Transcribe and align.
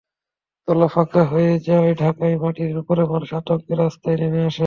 তলা 0.67 0.87
ফাঁকা 0.87 1.21
হয়ে 1.31 1.53
যাওয়া 1.67 1.91
ঢাকার 2.01 2.33
মাটির 2.43 2.71
ওপরের 2.81 3.07
মানুষেরা 3.11 3.39
আতঙ্কে 3.41 3.73
রাস্তায় 3.75 4.17
নেমে 4.21 4.41
আসে। 4.41 4.59